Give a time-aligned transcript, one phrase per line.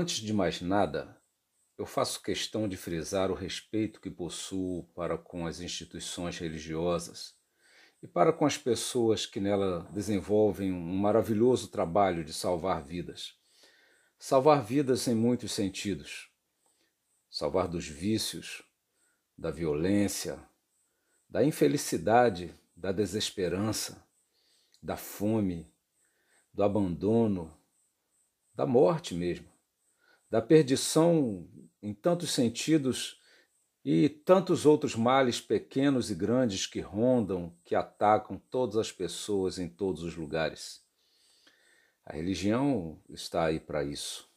[0.00, 1.20] Antes de mais nada,
[1.76, 7.34] eu faço questão de frisar o respeito que possuo para com as instituições religiosas
[8.00, 13.34] e para com as pessoas que nela desenvolvem um maravilhoso trabalho de salvar vidas.
[14.16, 16.30] Salvar vidas em muitos sentidos.
[17.28, 18.62] Salvar dos vícios,
[19.36, 20.38] da violência,
[21.28, 24.06] da infelicidade, da desesperança,
[24.80, 25.68] da fome,
[26.54, 27.52] do abandono,
[28.54, 29.57] da morte mesmo
[30.30, 31.48] da perdição
[31.82, 33.18] em tantos sentidos
[33.84, 39.68] e tantos outros males pequenos e grandes que rondam, que atacam todas as pessoas em
[39.68, 40.84] todos os lugares.
[42.04, 44.30] A religião está aí para isso,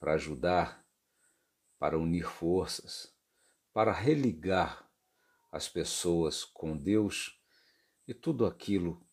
[0.00, 0.84] para ajudar,
[1.78, 3.14] para unir forças,
[3.72, 4.88] para religar
[5.52, 7.40] as pessoas com Deus
[8.06, 9.06] e tudo aquilo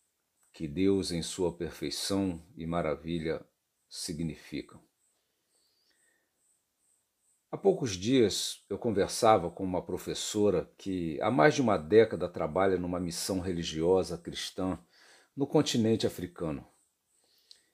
[0.52, 3.46] que Deus, em sua perfeição e maravilha,
[3.90, 4.82] significam.
[7.56, 12.78] Há poucos dias eu conversava com uma professora que há mais de uma década trabalha
[12.78, 14.78] numa missão religiosa cristã
[15.34, 16.68] no continente africano.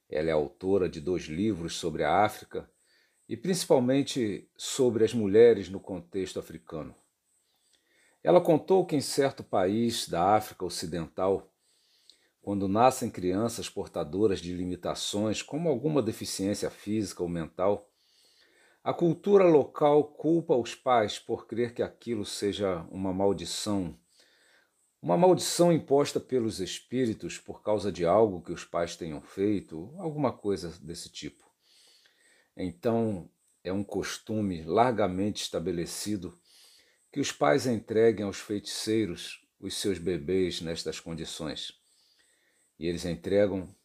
[0.07, 2.69] Ela é autora de dois livros sobre a África
[3.27, 6.93] e principalmente sobre as mulheres no contexto africano.
[8.23, 11.51] Ela contou que em certo país da África Ocidental,
[12.39, 17.90] quando nascem crianças portadoras de limitações, como alguma deficiência física ou mental,
[18.83, 23.95] a cultura local culpa os pais por crer que aquilo seja uma maldição,
[24.99, 30.33] uma maldição imposta pelos espíritos por causa de algo que os pais tenham feito, alguma
[30.33, 31.45] coisa desse tipo.
[32.57, 33.29] Então,
[33.63, 36.35] é um costume largamente estabelecido
[37.11, 41.79] que os pais entreguem aos feiticeiros os seus bebês nestas condições.
[42.79, 43.75] E eles entregam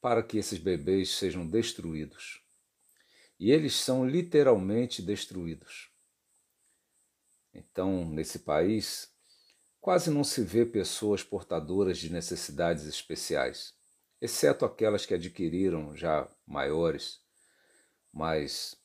[0.00, 2.43] para que esses bebês sejam destruídos
[3.44, 5.90] e eles são literalmente destruídos.
[7.52, 9.12] Então, nesse país,
[9.82, 13.74] quase não se vê pessoas portadoras de necessidades especiais,
[14.18, 17.20] exceto aquelas que adquiriram já maiores,
[18.10, 18.82] mas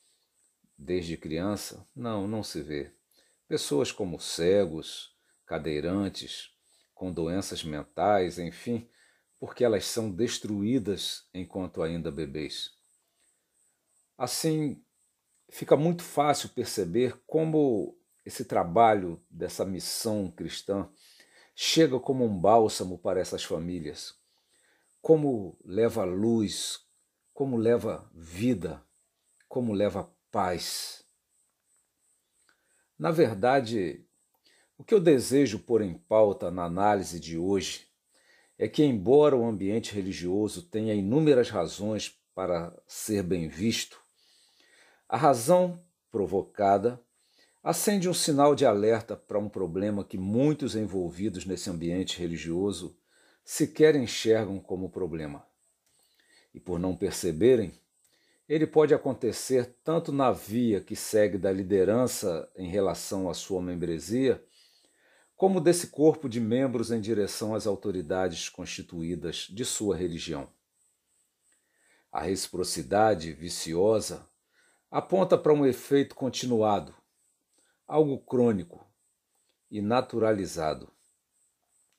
[0.76, 2.92] desde criança, não, não se vê.
[3.48, 5.16] Pessoas como cegos,
[5.46, 6.50] cadeirantes,
[6.94, 8.86] com doenças mentais, enfim,
[9.38, 12.78] porque elas são destruídas enquanto ainda bebês.
[14.20, 14.84] Assim,
[15.48, 20.90] fica muito fácil perceber como esse trabalho dessa missão cristã
[21.54, 24.14] chega como um bálsamo para essas famílias,
[25.00, 26.80] como leva luz,
[27.32, 28.84] como leva vida,
[29.48, 31.02] como leva paz.
[32.98, 34.04] Na verdade,
[34.76, 37.88] o que eu desejo pôr em pauta na análise de hoje
[38.58, 44.09] é que, embora o ambiente religioso tenha inúmeras razões para ser bem visto,
[45.10, 47.02] a razão provocada
[47.64, 52.96] acende um sinal de alerta para um problema que muitos envolvidos nesse ambiente religioso
[53.44, 55.44] sequer enxergam como problema.
[56.54, 57.72] E por não perceberem,
[58.48, 64.40] ele pode acontecer tanto na via que segue da liderança em relação à sua membresia,
[65.34, 70.48] como desse corpo de membros em direção às autoridades constituídas de sua religião.
[72.12, 74.29] A reciprocidade viciosa
[74.90, 76.92] aponta para um efeito continuado,
[77.86, 78.84] algo crônico
[79.70, 80.92] e naturalizado.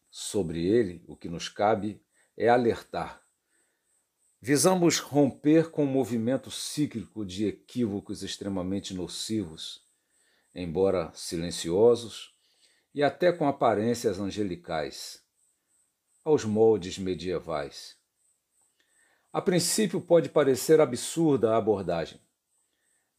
[0.09, 2.03] Sobre ele, o que nos cabe
[2.35, 3.23] é alertar.
[4.41, 9.85] Visamos romper com o movimento cíclico de equívocos extremamente nocivos,
[10.53, 12.35] embora silenciosos
[12.93, 15.23] e até com aparências angelicais,
[16.25, 17.95] aos moldes medievais.
[19.31, 22.19] A princípio pode parecer absurda a abordagem,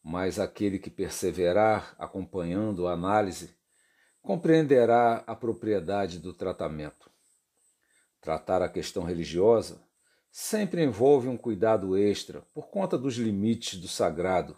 [0.02, 3.54] mas aquele que perseverar acompanhando a análise
[4.20, 7.10] compreenderá a propriedade do tratamento.
[8.20, 9.82] Tratar a questão religiosa
[10.30, 14.56] sempre envolve um cuidado extra por conta dos limites do sagrado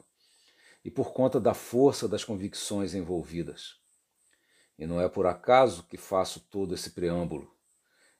[0.84, 3.76] e por conta da força das convicções envolvidas.
[4.78, 7.50] E não é por acaso que faço todo esse preâmbulo.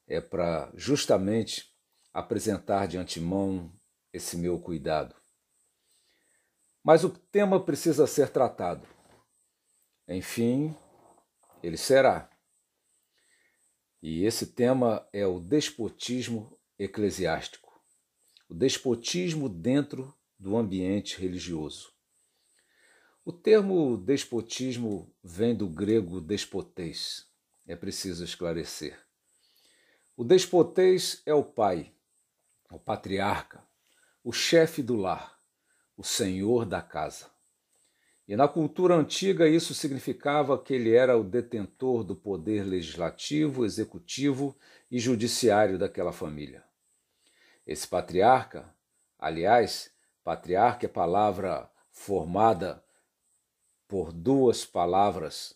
[0.06, 1.73] É para justamente
[2.12, 3.73] apresentar de antemão
[4.12, 5.15] esse meu cuidado.
[6.85, 8.87] Mas o tema precisa ser tratado.
[10.07, 10.77] Enfim,
[11.63, 12.29] ele será.
[14.03, 17.73] E esse tema é o despotismo eclesiástico.
[18.51, 21.91] O despotismo dentro do ambiente religioso.
[23.25, 27.27] O termo despotismo vem do grego despotês.
[27.67, 29.03] É preciso esclarecer.
[30.15, 31.95] O despotês é o pai,
[32.71, 33.67] o patriarca,
[34.23, 35.34] o chefe do lar
[35.96, 37.31] o senhor da casa.
[38.26, 44.56] E na cultura antiga isso significava que ele era o detentor do poder legislativo, executivo
[44.91, 46.64] e judiciário daquela família.
[47.67, 48.75] Esse patriarca,
[49.19, 49.93] aliás,
[50.23, 52.82] patriarca é palavra formada
[53.87, 55.55] por duas palavras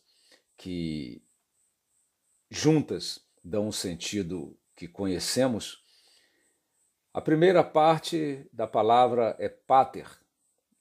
[0.57, 1.23] que
[2.51, 5.83] juntas dão um sentido que conhecemos.
[7.13, 10.07] A primeira parte da palavra é pater,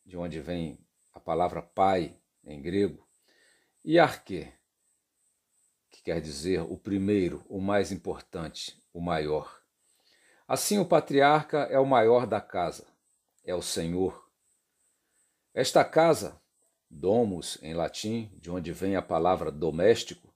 [0.07, 0.79] de onde vem
[1.13, 3.05] a palavra pai em grego,
[3.83, 4.49] e arque,
[5.89, 9.61] que quer dizer o primeiro, o mais importante, o maior.
[10.47, 12.87] Assim, o patriarca é o maior da casa,
[13.43, 14.31] é o senhor.
[15.53, 16.41] Esta casa
[16.89, 20.33] domus em latim, de onde vem a palavra doméstico,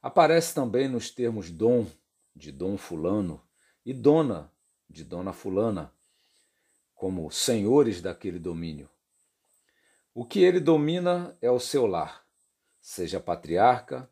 [0.00, 1.86] aparece também nos termos dom,
[2.34, 3.46] de dom fulano,
[3.84, 4.50] e dona,
[4.88, 5.92] de dona fulana,
[6.94, 8.88] como senhores daquele domínio.
[10.14, 12.22] O que ele domina é o seu lar,
[12.78, 14.10] seja patriarca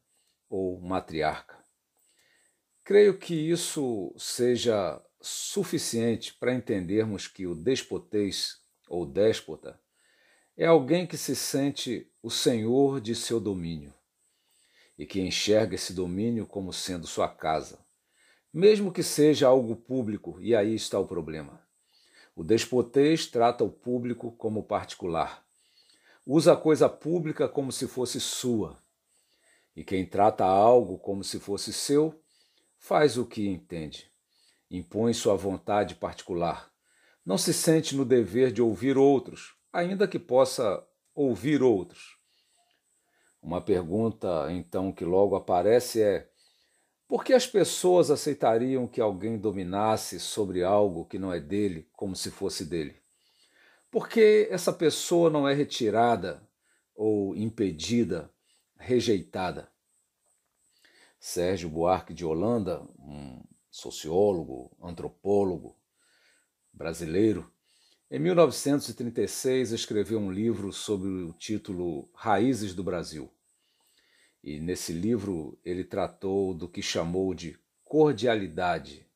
[0.49, 1.63] ou matriarca.
[2.83, 9.79] Creio que isso seja suficiente para entendermos que o despotês ou déspota
[10.57, 13.93] é alguém que se sente o senhor de seu domínio
[14.97, 17.79] e que enxerga esse domínio como sendo sua casa,
[18.51, 21.63] mesmo que seja algo público, e aí está o problema.
[22.35, 25.47] O despotês trata o público como particular,
[26.33, 28.79] usa a coisa pública como se fosse sua,
[29.75, 32.23] e quem trata algo como se fosse seu
[32.79, 34.09] faz o que entende,
[34.71, 36.71] impõe sua vontade particular,
[37.27, 42.17] não se sente no dever de ouvir outros ainda que possa ouvir outros.
[43.43, 46.31] Uma pergunta, então, que logo aparece é:
[47.09, 52.15] por que as pessoas aceitariam que alguém dominasse sobre algo que não é dele, como
[52.15, 53.00] se fosse dele?
[53.91, 56.47] Por que essa pessoa não é retirada
[56.95, 58.33] ou impedida,
[58.79, 59.71] rejeitada?
[61.19, 65.77] Sérgio Buarque de Holanda, um sociólogo, antropólogo
[66.73, 67.53] brasileiro,
[68.13, 73.33] em 1936, escreveu um livro sobre o título Raízes do Brasil.
[74.43, 79.07] E nesse livro ele tratou do que chamou de cordialidade.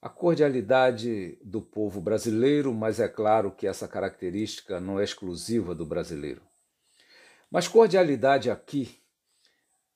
[0.00, 5.84] A cordialidade do povo brasileiro, mas é claro que essa característica não é exclusiva do
[5.84, 6.42] brasileiro.
[7.50, 9.00] Mas cordialidade aqui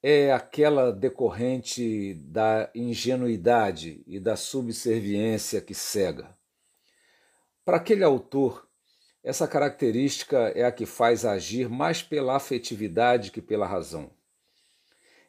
[0.02, 6.36] é aquela decorrente da ingenuidade e da subserviência que cega
[7.64, 8.66] para aquele autor,
[9.22, 14.10] essa característica é a que faz agir mais pela afetividade que pela razão.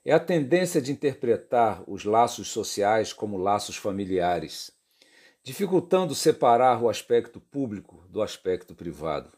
[0.06, 4.72] É a tendência de interpretar os laços sociais como laços familiares,
[5.44, 9.32] dificultando separar o aspecto público do aspecto privado.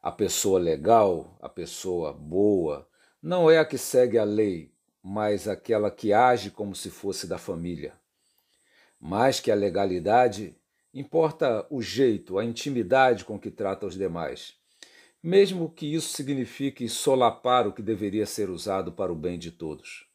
[0.00, 2.88] A pessoa legal, a pessoa boa,
[3.20, 4.72] não é a que segue a lei,
[5.02, 7.94] mas aquela que age como se fosse da família.
[9.00, 10.56] Mais que a legalidade,
[10.94, 14.58] Importa o jeito, a intimidade com que trata os demais,
[15.22, 20.08] mesmo que isso signifique solapar o que deveria ser usado para o bem de todos.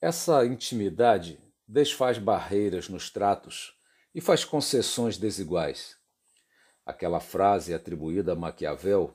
[0.00, 1.38] Essa intimidade
[1.68, 3.78] desfaz barreiras nos tratos
[4.14, 5.96] e faz concessões desiguais.
[6.86, 9.14] Aquela frase atribuída a Maquiavel,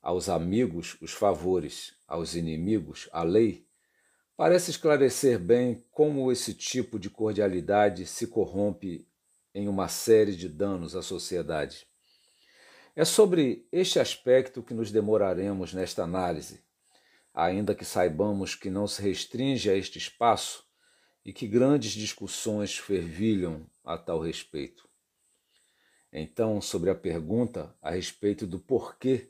[0.00, 3.66] aos amigos os favores, aos inimigos a lei,
[4.36, 9.08] parece esclarecer bem como esse tipo de cordialidade se corrompe
[9.54, 11.86] em uma série de danos à sociedade.
[12.96, 16.60] É sobre este aspecto que nos demoraremos nesta análise,
[17.34, 20.64] ainda que saibamos que não se restringe a este espaço
[21.24, 24.88] e que grandes discussões fervilham a tal respeito.
[26.12, 29.28] Então, sobre a pergunta a respeito do porquê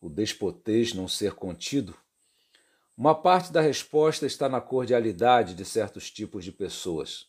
[0.00, 1.94] o despotês não ser contido,
[2.96, 7.26] uma parte da resposta está na cordialidade de certos tipos de pessoas.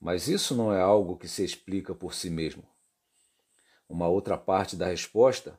[0.00, 2.71] Mas isso não é algo que se explica por si mesmo.
[3.88, 5.58] Uma outra parte da resposta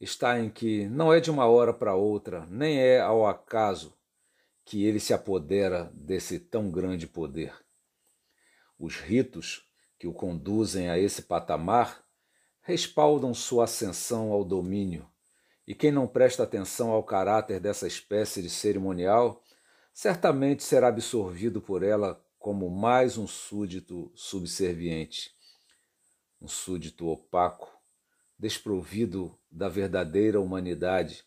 [0.00, 3.96] está em que não é de uma hora para outra, nem é ao acaso
[4.64, 7.54] que ele se apodera desse tão grande poder.
[8.78, 12.04] Os ritos que o conduzem a esse patamar
[12.62, 15.08] respaldam sua ascensão ao domínio
[15.66, 19.42] e quem não presta atenção ao caráter dessa espécie de cerimonial
[19.92, 25.33] certamente será absorvido por ela como mais um súdito subserviente,
[26.44, 27.72] um súdito opaco,
[28.38, 31.24] desprovido da verdadeira humanidade,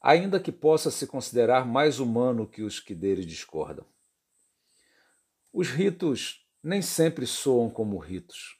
[0.00, 3.84] ainda que possa se considerar mais humano que os que dele discordam.
[5.52, 8.58] Os ritos nem sempre soam como ritos.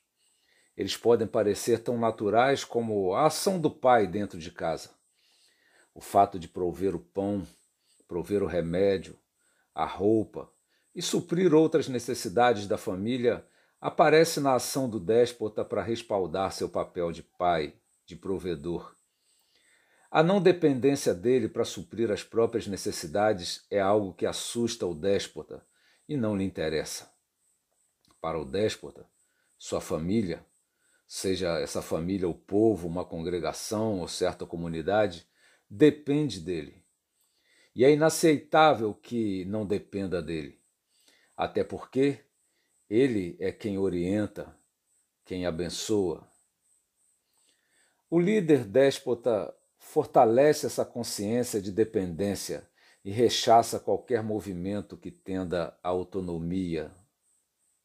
[0.76, 4.91] Eles podem parecer tão naturais como a ação do pai dentro de casa.
[5.95, 7.47] O fato de prover o pão,
[8.07, 9.19] prover o remédio,
[9.75, 10.53] a roupa
[10.95, 13.47] e suprir outras necessidades da família
[13.80, 18.97] aparece na ação do déspota para respaldar seu papel de pai, de provedor.
[20.11, 25.66] A não dependência dele para suprir as próprias necessidades é algo que assusta o déspota
[26.09, 27.11] e não lhe interessa.
[28.21, 29.06] Para o déspota,
[29.59, 30.45] sua família,
[31.06, 35.26] seja essa família o povo, uma congregação ou certa comunidade,
[35.68, 36.83] depende dele.
[37.75, 40.59] E é inaceitável que não dependa dele.
[41.37, 42.25] Até porque
[42.88, 44.57] ele é quem orienta,
[45.25, 46.26] quem abençoa.
[48.09, 52.69] O líder déspota fortalece essa consciência de dependência
[53.05, 56.93] e rechaça qualquer movimento que tenda à autonomia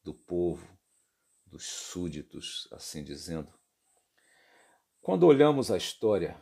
[0.04, 0.68] do povo,
[1.46, 3.52] dos súditos, assim dizendo.
[5.02, 6.36] Quando olhamos a história,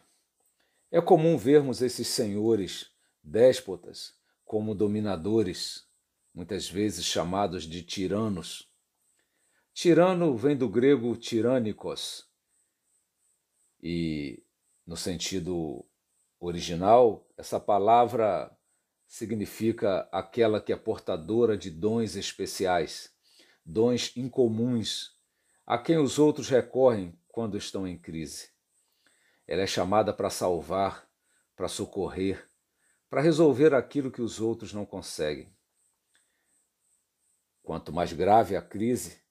[0.91, 2.91] é comum vermos esses senhores
[3.23, 5.88] déspotas como dominadores,
[6.33, 8.69] muitas vezes chamados de tiranos.
[9.73, 12.29] Tirano vem do grego tirânicos
[13.81, 14.43] e
[14.85, 15.85] no sentido
[16.39, 18.55] original, essa palavra
[19.07, 23.13] significa aquela que é portadora de dons especiais,
[23.65, 25.15] dons incomuns,
[25.65, 28.49] a quem os outros recorrem quando estão em crise.
[29.47, 31.07] Ela é chamada para salvar,
[31.55, 32.49] para socorrer,
[33.09, 35.55] para resolver aquilo que os outros não conseguem.
[37.69, 39.21] Quanto mais grave a crise,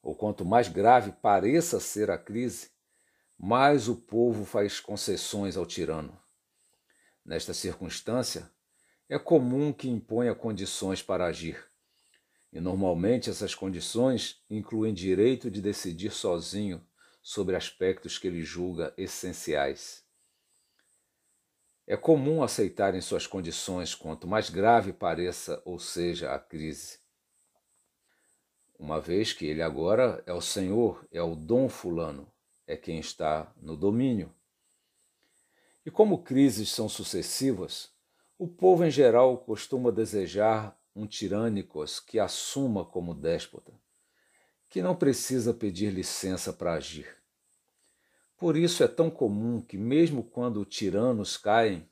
[0.00, 2.70] ou quanto mais grave pareça ser a crise,
[3.36, 6.16] mais o povo faz concessões ao tirano.
[7.26, 8.48] Nesta circunstância,
[9.08, 11.60] é comum que imponha condições para agir.
[12.52, 16.80] E normalmente essas condições incluem direito de decidir sozinho
[17.20, 20.04] sobre aspectos que ele julga essenciais.
[21.84, 27.07] É comum aceitarem suas condições quanto mais grave pareça ou seja a crise.
[28.88, 32.26] Uma vez que ele agora é o Senhor, é o Dom Fulano,
[32.66, 34.32] é quem está no domínio.
[35.84, 37.90] E como crises são sucessivas,
[38.38, 43.74] o povo em geral costuma desejar um tirânicos que assuma como déspota,
[44.70, 47.14] que não precisa pedir licença para agir.
[48.38, 51.86] Por isso é tão comum que, mesmo quando tiranos caem,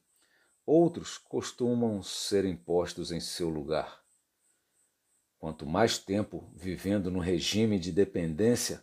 [0.64, 4.05] outros costumam ser impostos em seu lugar.
[5.38, 8.82] Quanto mais tempo vivendo no regime de dependência,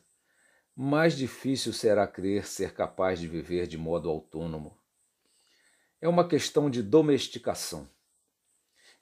[0.75, 4.77] mais difícil será crer ser capaz de viver de modo autônomo.
[6.01, 7.87] É uma questão de domesticação.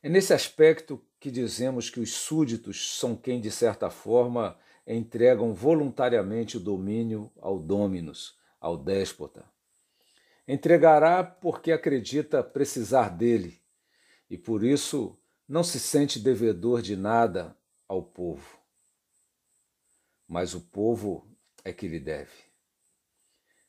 [0.03, 6.58] É nesse aspecto que dizemos que os súditos são quem, de certa forma, entregam voluntariamente
[6.58, 9.46] o domínio ao dominus, ao déspota.
[10.48, 13.62] Entregará porque acredita precisar dele
[14.29, 15.17] e por isso
[15.51, 17.53] não se sente devedor de nada
[17.86, 18.58] ao povo.
[20.25, 21.27] Mas o povo
[21.62, 22.31] é que lhe deve.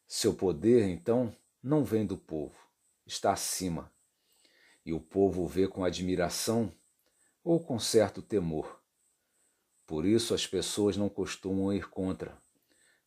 [0.06, 2.56] Seu poder, então, não vem do povo,
[3.04, 3.92] está acima,
[4.86, 6.72] e o povo vê com admiração
[7.42, 8.80] ou com certo temor.
[9.84, 12.38] Por isso as pessoas não costumam ir contra,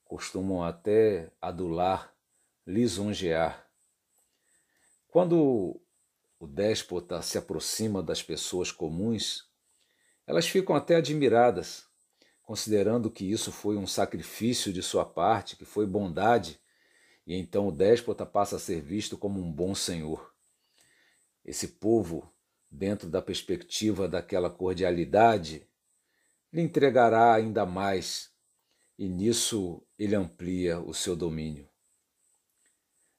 [0.03, 2.13] costumam até adular,
[2.67, 3.72] lisonjear.
[5.08, 5.82] Quando
[6.46, 9.50] o déspota se aproxima das pessoas comuns,
[10.25, 11.86] elas ficam até admiradas
[12.46, 16.60] considerando que isso foi um sacrifício de sua parte, que foi bondade,
[17.25, 20.32] e então o déspota passa a ser visto como um bom senhor.
[21.44, 22.32] Esse povo,
[22.70, 25.68] dentro da perspectiva daquela cordialidade,
[26.54, 28.32] lhe entregará ainda mais,
[28.98, 31.68] e nisso ele amplia o seu domínio.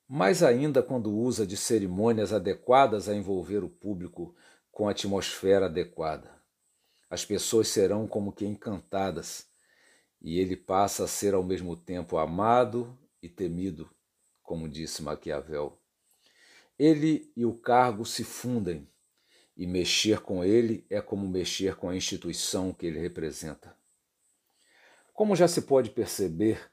[0.09, 4.35] Mais ainda quando usa de cerimônias adequadas a envolver o público
[4.71, 6.37] com a atmosfera adequada
[7.09, 9.47] as pessoas serão como que encantadas,
[10.21, 13.89] e ele passa a ser ao mesmo tempo amado e temido,
[14.43, 15.79] como disse Maquiavel.
[16.79, 18.89] Ele e o cargo se fundem,
[19.57, 23.75] e mexer com ele é como mexer com a instituição que ele representa.
[25.15, 26.71] Como já se pode perceber,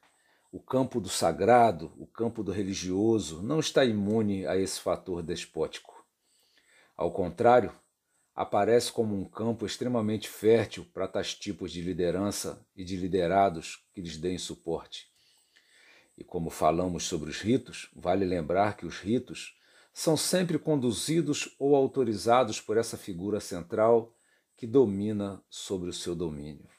[0.53, 6.05] o campo do sagrado, o campo do religioso, não está imune a esse fator despótico.
[6.95, 7.73] Ao contrário,
[8.35, 13.99] aparece como um campo extremamente fértil para tais tipos de liderança e de liderados que
[13.99, 15.07] lhes deem suporte.
[16.15, 19.57] E como falamos sobre os ritos, vale lembrar que os ritos
[19.91, 24.13] são sempre conduzidos ou autorizados por essa figura central
[24.55, 26.72] que domina sobre o seu domínio.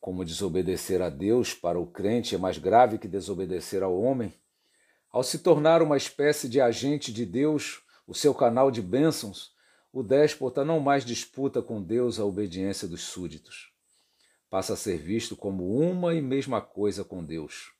[0.00, 4.32] Como desobedecer a Deus para o crente é mais grave que desobedecer ao homem,
[5.10, 9.54] ao se tornar uma espécie de agente de Deus, o seu canal de bênçãos,
[9.92, 13.72] o déspota não mais disputa com Deus a obediência dos súditos.
[14.48, 17.72] Passa a ser visto como uma e mesma coisa com Deus.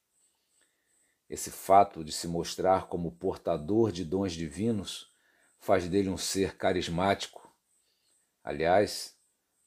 [1.28, 5.10] Esse fato de se mostrar como portador de dons divinos
[5.58, 7.48] faz dele um ser carismático.
[8.42, 9.16] Aliás,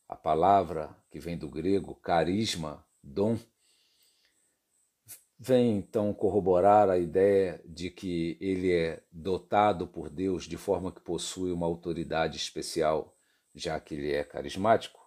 [0.08, 3.38] a palavra que vem do grego carisma, dom,
[5.38, 11.00] vem então corroborar a ideia de que ele é dotado por Deus de forma que
[11.00, 13.16] possui uma autoridade especial,
[13.54, 15.00] já que ele é carismático.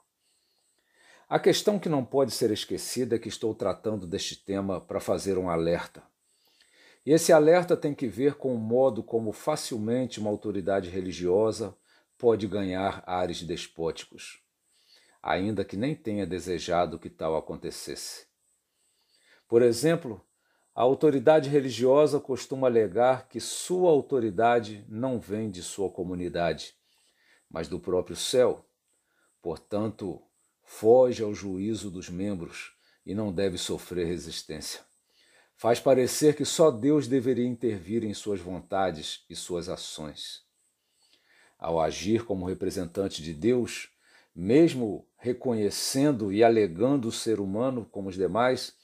[1.29, 5.37] A questão que não pode ser esquecida é que estou tratando deste tema para fazer
[5.37, 6.05] um alerta.
[7.05, 11.77] E esse alerta tem que ver com o modo como facilmente uma autoridade religiosa
[12.17, 14.46] pode ganhar ares despóticos,
[15.27, 18.27] ainda que nem tenha desejado que tal acontecesse.
[19.49, 20.25] Por exemplo,
[20.75, 26.75] a autoridade religiosa costuma alegar que sua autoridade não vem de sua comunidade,
[27.51, 28.65] mas do próprio céu.
[29.43, 30.23] Portanto,
[30.63, 34.87] foge ao juízo dos membros e não deve sofrer resistência
[35.57, 40.45] faz parecer que só Deus deveria intervir em suas vontades e suas ações.
[41.59, 43.89] Ao agir como representante de Deus,
[44.37, 48.77] mesmo reconhecendo e alegando o ser humano como os demais,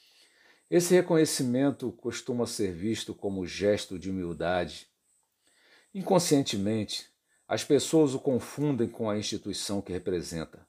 [0.67, 4.87] esse reconhecimento costuma ser visto como gesto de humildade.
[5.93, 7.07] Inconscientemente,
[7.47, 10.67] as pessoas o confundem com a instituição que representa.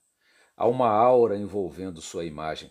[0.55, 2.71] Há uma aura envolvendo sua imagem.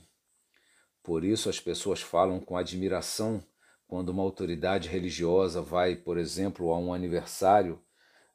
[1.01, 3.43] Por isso as pessoas falam com admiração
[3.88, 7.82] quando uma autoridade religiosa vai, por exemplo, a um aniversário,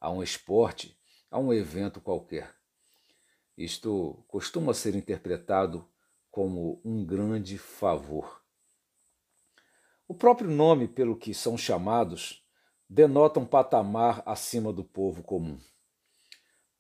[0.01, 0.99] a um esporte,
[1.31, 2.58] a um evento qualquer.
[3.59, 5.85] Isto costuma ser interpretado
[6.31, 8.41] como um grande favor.
[10.07, 12.47] O próprio nome pelo que são chamados
[12.89, 15.59] denota um patamar acima do povo comum.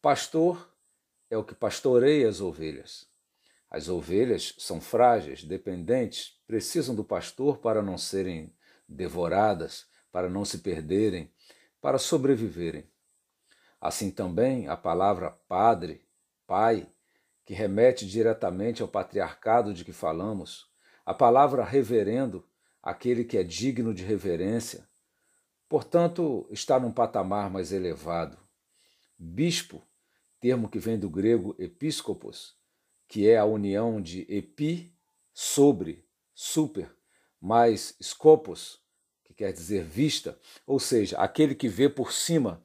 [0.01, 0.73] Pastor
[1.29, 3.09] é o que pastoreia as ovelhas.
[3.69, 8.55] As ovelhas são frágeis, dependentes, precisam do pastor para não serem
[8.88, 11.29] devoradas, para não se perderem,
[11.81, 12.88] para sobreviverem.
[13.81, 16.08] Assim também a palavra padre,
[16.48, 16.88] pai,
[17.44, 20.66] que remete diretamente ao patriarcado de que falamos,
[21.04, 22.44] a palavra reverendo,
[22.82, 24.88] aquele que é digno de reverência,
[25.68, 28.38] portanto, está num patamar mais elevado.
[29.18, 29.82] Bispo,
[30.40, 32.56] termo que vem do grego episcopos,
[33.06, 34.94] que é a união de epi,
[35.34, 36.90] sobre, super,
[37.40, 38.80] mais scopos,
[39.22, 42.64] que quer dizer vista, ou seja, aquele que vê por cima,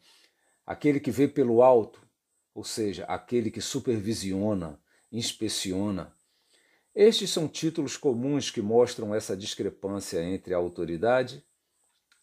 [0.66, 2.03] aquele que vê pelo alto,
[2.54, 4.80] ou seja, aquele que supervisiona,
[5.12, 6.16] inspeciona.
[6.94, 11.44] Estes são títulos comuns que mostram essa discrepância entre a autoridade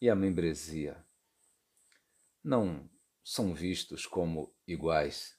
[0.00, 0.96] e a membresia.
[2.42, 2.88] Não
[3.24, 5.36] são vistos como iguais.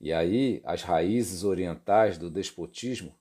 [0.00, 3.14] E aí as raízes orientais do despotismo,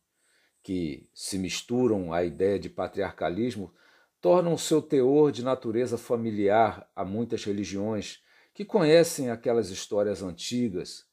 [0.63, 3.73] que se misturam à ideia de patriarcalismo,
[4.21, 8.23] tornam seu teor de natureza familiar a muitas religiões
[8.59, 11.05] que conhecem aquelas histórias antigas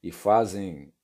[0.00, 0.94] e fazem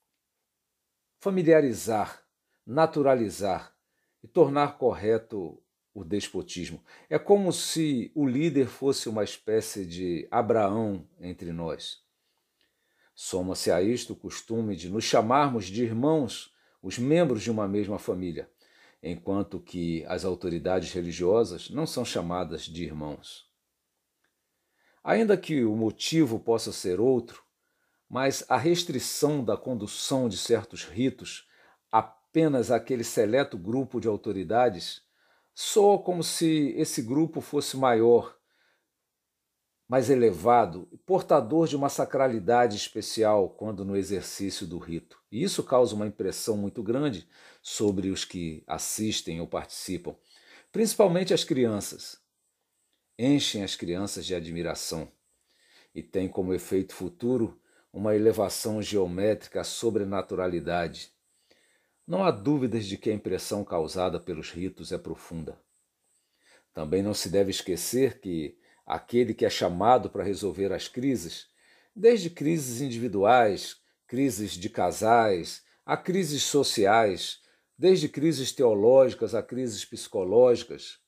[1.19, 2.23] familiarizar,
[2.65, 3.75] naturalizar
[4.23, 5.61] e tornar correto
[5.93, 6.81] o despotismo.
[7.11, 12.01] É como se o líder fosse uma espécie de Abraão entre nós.
[13.13, 17.99] Soma-se a isto o costume de nos chamarmos de irmãos, os membros de uma mesma
[17.99, 18.49] família,
[19.03, 23.48] enquanto que as autoridades religiosas não são chamadas de irmãos.
[25.09, 27.43] Ainda que o motivo possa ser outro,
[28.11, 31.49] mas a restrição da condução de certos ritos
[31.91, 35.01] apenas àquele seleto grupo de autoridades
[35.55, 38.37] soa como se esse grupo fosse maior
[39.89, 45.19] mais elevado portador de uma sacralidade especial quando no exercício do rito.
[45.33, 47.27] E isso causa uma impressão muito grande
[47.63, 50.15] sobre os que assistem ou participam,
[50.71, 52.28] principalmente as crianças.
[53.21, 55.11] Enchem as crianças de admiração
[55.93, 57.61] e tem como efeito futuro
[57.93, 61.11] uma elevação geométrica à sobrenaturalidade.
[62.07, 65.61] Não há dúvidas de que a impressão causada pelos ritos é profunda.
[66.73, 71.49] Também não se deve esquecer que aquele que é chamado para resolver as crises,
[71.97, 77.41] desde crises individuais, crises de casais, a crises sociais,
[77.77, 81.01] desde crises teológicas a crises psicológicas.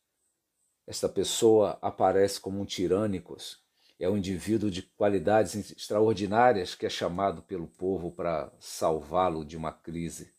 [0.90, 3.62] Esta pessoa aparece como um tirânicos,
[3.96, 9.70] é um indivíduo de qualidades extraordinárias que é chamado pelo povo para salvá-lo de uma
[9.70, 10.34] crise.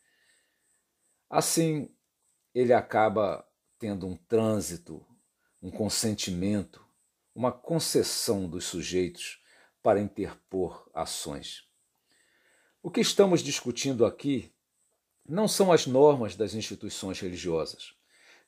[1.30, 1.90] Assim,
[2.54, 3.48] ele acaba
[3.80, 5.02] tendo um trânsito,
[5.64, 6.86] um consentimento,
[7.34, 9.42] uma concessão dos sujeitos
[9.82, 11.66] para interpor ações.
[12.84, 14.54] O que estamos discutindo aqui
[15.26, 17.96] não são as normas das instituições religiosas,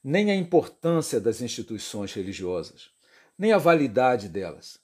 [0.03, 2.91] nem a importância das instituições religiosas,
[3.37, 4.77] nem a validade delas.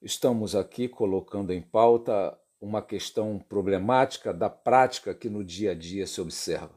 [0.00, 6.06] Estamos aqui colocando em pauta uma questão problemática da prática que no dia a dia
[6.06, 6.72] se observa,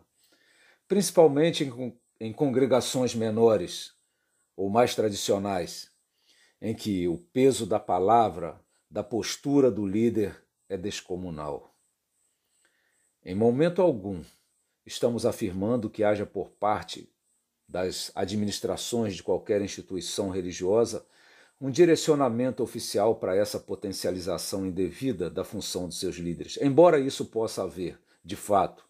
[0.87, 3.93] principalmente em, em congregações menores
[4.57, 5.91] ou mais tradicionais,
[6.59, 11.75] em que o peso da palavra, da postura do líder é descomunal.
[13.23, 14.23] Em momento algum,
[14.85, 17.14] estamos afirmando que haja por parte
[17.67, 21.06] das administrações de qualquer instituição religiosa
[21.60, 27.63] um direcionamento oficial para essa potencialização indevida da função de seus líderes, embora isso possa
[27.63, 28.84] haver, de fato.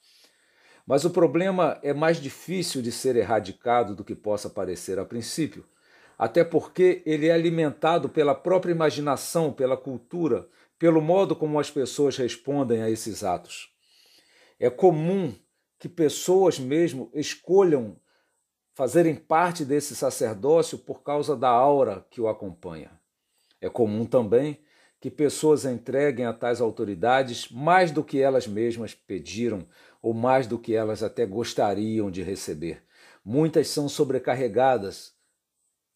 [0.85, 5.65] Mas o problema é mais difícil de ser erradicado do que possa parecer a princípio,
[6.17, 12.17] até porque ele é alimentado pela própria imaginação, pela cultura, pelo modo como as pessoas
[12.17, 13.73] respondem a esses atos.
[14.59, 15.33] É comum
[15.79, 17.97] que pessoas mesmo escolham
[18.75, 22.91] fazerem parte desse sacerdócio por causa da aura que o acompanha.
[23.61, 24.59] É comum também
[24.99, 29.65] que pessoas entreguem a tais autoridades mais do que elas mesmas pediram
[30.01, 32.83] ou mais do que elas até gostariam de receber.
[33.23, 35.15] Muitas são sobrecarregadas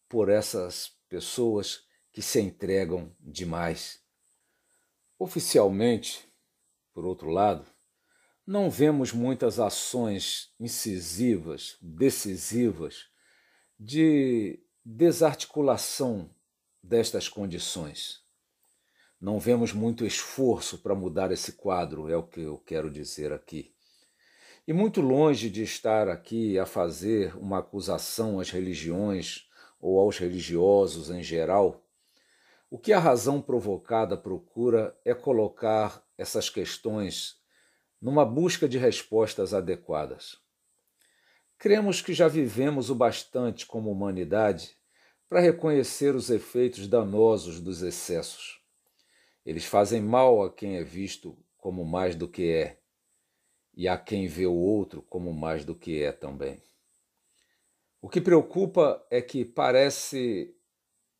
[0.08, 4.00] por essas pessoas que se entregam demais.
[5.18, 6.26] Oficialmente,
[6.94, 7.66] por outro lado,
[8.50, 13.04] não vemos muitas ações incisivas, decisivas,
[13.78, 16.28] de desarticulação
[16.82, 18.24] destas condições.
[19.20, 23.72] Não vemos muito esforço para mudar esse quadro, é o que eu quero dizer aqui.
[24.66, 29.48] E muito longe de estar aqui a fazer uma acusação às religiões
[29.80, 31.86] ou aos religiosos em geral,
[32.68, 37.39] o que a razão provocada procura é colocar essas questões
[38.00, 40.38] numa busca de respostas adequadas.
[41.58, 44.76] Cremos que já vivemos o bastante como humanidade
[45.28, 48.60] para reconhecer os efeitos danosos dos excessos.
[49.44, 52.80] Eles fazem mal a quem é visto como mais do que é,
[53.74, 56.62] e a quem vê o outro como mais do que é também.
[58.00, 60.56] O que preocupa é que parece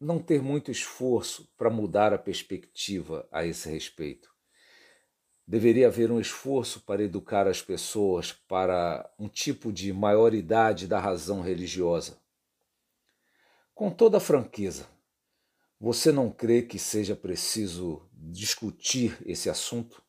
[0.00, 4.29] não ter muito esforço para mudar a perspectiva a esse respeito.
[5.50, 11.40] Deveria haver um esforço para educar as pessoas para um tipo de maioridade da razão
[11.40, 12.16] religiosa.
[13.74, 14.86] Com toda franqueza,
[15.80, 20.00] você não crê que seja preciso discutir esse assunto?